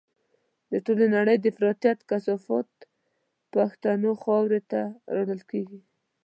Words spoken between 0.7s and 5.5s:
د ټولې نړۍ د افراطيت کثافات پښتنو خاورو ته راوړل